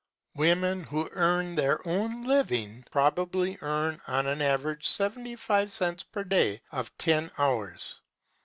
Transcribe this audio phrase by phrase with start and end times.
[0.33, 6.23] Women who earn their own living probably earn on an average seventy five cents per
[6.23, 8.01] day of ten hours.